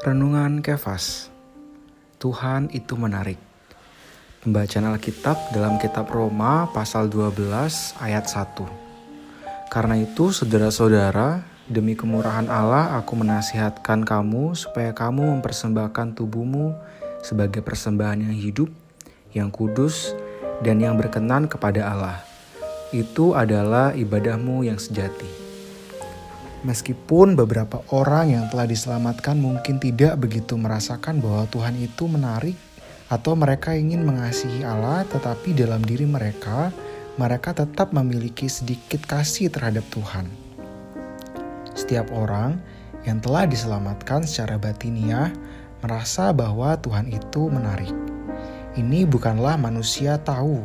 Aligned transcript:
Renungan 0.00 0.64
Kefas 0.64 1.28
Tuhan 2.16 2.72
itu 2.72 2.96
menarik 2.96 3.36
Pembacaan 4.40 4.96
Alkitab 4.96 5.52
dalam 5.52 5.76
kitab 5.76 6.08
Roma 6.08 6.72
pasal 6.72 7.12
12 7.12 7.36
ayat 8.00 8.24
1 8.24 9.68
Karena 9.68 10.00
itu 10.00 10.32
saudara-saudara 10.32 11.44
demi 11.68 11.92
kemurahan 11.92 12.48
Allah 12.48 12.96
aku 12.96 13.12
menasihatkan 13.12 14.08
kamu 14.08 14.56
supaya 14.56 14.96
kamu 14.96 15.36
mempersembahkan 15.36 16.16
tubuhmu 16.16 16.72
sebagai 17.20 17.60
persembahan 17.60 18.24
yang 18.24 18.36
hidup, 18.40 18.72
yang 19.36 19.52
kudus, 19.52 20.16
dan 20.64 20.80
yang 20.80 20.96
berkenan 20.96 21.44
kepada 21.44 21.92
Allah. 21.92 22.24
Itu 22.88 23.36
adalah 23.36 23.92
ibadahmu 23.92 24.64
yang 24.64 24.80
sejati. 24.80 25.49
Meskipun 26.60 27.40
beberapa 27.40 27.80
orang 27.88 28.36
yang 28.36 28.44
telah 28.52 28.68
diselamatkan 28.68 29.40
mungkin 29.40 29.80
tidak 29.80 30.20
begitu 30.20 30.60
merasakan 30.60 31.24
bahwa 31.24 31.48
Tuhan 31.48 31.72
itu 31.80 32.04
menarik 32.04 32.52
atau 33.08 33.32
mereka 33.32 33.72
ingin 33.72 34.04
mengasihi 34.04 34.60
Allah, 34.60 35.08
tetapi 35.08 35.56
dalam 35.56 35.80
diri 35.80 36.04
mereka, 36.04 36.68
mereka 37.16 37.56
tetap 37.56 37.96
memiliki 37.96 38.44
sedikit 38.46 39.00
kasih 39.08 39.48
terhadap 39.48 39.88
Tuhan. 39.88 40.28
Setiap 41.72 42.12
orang 42.12 42.60
yang 43.08 43.24
telah 43.24 43.48
diselamatkan 43.48 44.28
secara 44.28 44.60
batiniah 44.60 45.32
merasa 45.80 46.28
bahwa 46.36 46.76
Tuhan 46.76 47.08
itu 47.08 47.48
menarik. 47.48 47.96
Ini 48.76 49.08
bukanlah 49.08 49.56
manusia 49.56 50.20
tahu, 50.20 50.60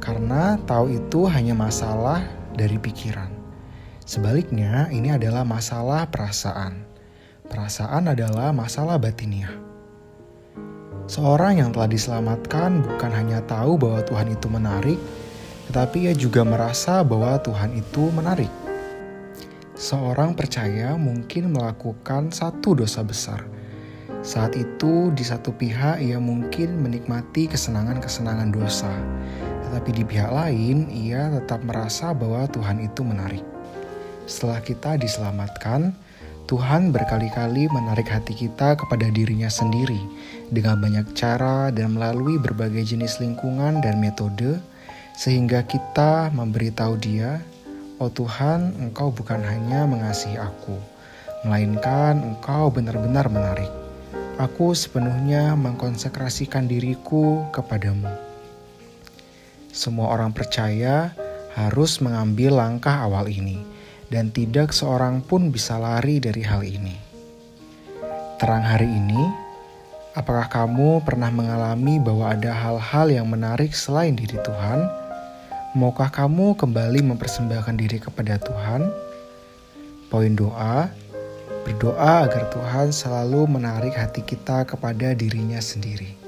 karena 0.00 0.56
tahu 0.64 0.88
itu 0.88 1.28
hanya 1.28 1.52
masalah 1.52 2.24
dari 2.56 2.80
pikiran. 2.80 3.41
Sebaliknya, 4.02 4.90
ini 4.90 5.14
adalah 5.14 5.46
masalah 5.46 6.10
perasaan. 6.10 6.82
Perasaan 7.46 8.10
adalah 8.10 8.50
masalah 8.50 8.98
batiniah. 8.98 9.54
Seorang 11.06 11.62
yang 11.62 11.70
telah 11.70 11.86
diselamatkan 11.86 12.82
bukan 12.82 13.12
hanya 13.14 13.38
tahu 13.46 13.78
bahwa 13.78 14.02
Tuhan 14.02 14.34
itu 14.34 14.46
menarik, 14.50 14.98
tetapi 15.70 16.10
ia 16.10 16.14
juga 16.18 16.42
merasa 16.42 17.06
bahwa 17.06 17.38
Tuhan 17.42 17.78
itu 17.78 18.10
menarik. 18.10 18.50
Seorang 19.78 20.34
percaya 20.34 20.98
mungkin 20.98 21.54
melakukan 21.54 22.34
satu 22.34 22.74
dosa 22.74 23.06
besar. 23.06 23.46
Saat 24.22 24.54
itu, 24.54 25.10
di 25.14 25.26
satu 25.26 25.50
pihak 25.54 25.98
ia 26.02 26.18
mungkin 26.22 26.78
menikmati 26.78 27.50
kesenangan-kesenangan 27.50 28.50
dosa, 28.54 28.90
tetapi 29.66 29.90
di 29.94 30.02
pihak 30.06 30.30
lain 30.30 30.86
ia 30.90 31.26
tetap 31.38 31.62
merasa 31.66 32.14
bahwa 32.14 32.46
Tuhan 32.50 32.82
itu 32.82 33.02
menarik. 33.02 33.42
Setelah 34.26 34.62
kita 34.62 34.94
diselamatkan, 34.98 35.94
Tuhan 36.46 36.92
berkali-kali 36.92 37.70
menarik 37.70 38.10
hati 38.12 38.34
kita 38.36 38.76
kepada 38.76 39.08
dirinya 39.08 39.48
sendiri 39.48 39.98
dengan 40.52 40.78
banyak 40.78 41.16
cara 41.16 41.72
dan 41.72 41.96
melalui 41.96 42.36
berbagai 42.36 42.92
jenis 42.92 43.22
lingkungan 43.22 43.80
dan 43.80 44.02
metode, 44.02 44.60
sehingga 45.16 45.64
kita 45.64 46.28
memberitahu 46.34 47.00
Dia, 47.00 47.40
"Oh 47.96 48.10
Tuhan, 48.12 48.74
Engkau 48.78 49.14
bukan 49.14 49.40
hanya 49.40 49.88
mengasihi 49.88 50.36
aku, 50.36 50.76
melainkan 51.46 52.20
Engkau 52.20 52.68
benar-benar 52.68 53.32
menarik. 53.32 53.70
Aku 54.36 54.76
sepenuhnya 54.76 55.56
mengkonsekrasikan 55.56 56.68
diriku 56.68 57.48
kepadamu." 57.54 58.12
Semua 59.72 60.12
orang 60.12 60.36
percaya 60.36 61.16
harus 61.56 62.02
mengambil 62.04 62.60
langkah 62.60 63.08
awal 63.08 63.24
ini 63.32 63.71
dan 64.12 64.28
tidak 64.28 64.76
seorang 64.76 65.24
pun 65.24 65.48
bisa 65.48 65.80
lari 65.80 66.20
dari 66.20 66.44
hal 66.44 66.60
ini. 66.60 66.92
Terang 68.36 68.60
hari 68.60 68.84
ini, 68.84 69.24
apakah 70.12 70.52
kamu 70.52 71.00
pernah 71.00 71.32
mengalami 71.32 71.96
bahwa 71.96 72.28
ada 72.28 72.52
hal-hal 72.52 73.08
yang 73.08 73.24
menarik 73.32 73.72
selain 73.72 74.12
diri 74.12 74.36
Tuhan? 74.44 74.84
Maukah 75.72 76.12
kamu 76.12 76.52
kembali 76.60 77.00
mempersembahkan 77.00 77.80
diri 77.80 77.96
kepada 77.96 78.36
Tuhan? 78.36 78.84
Poin 80.12 80.36
doa, 80.36 80.92
berdoa 81.64 82.28
agar 82.28 82.52
Tuhan 82.52 82.92
selalu 82.92 83.48
menarik 83.48 83.96
hati 83.96 84.20
kita 84.20 84.68
kepada 84.68 85.16
dirinya 85.16 85.56
sendiri. 85.56 86.21